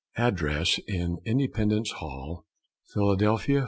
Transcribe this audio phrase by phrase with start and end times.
[0.17, 2.47] Address in Independence Hall,
[2.91, 3.59] Philadelphia.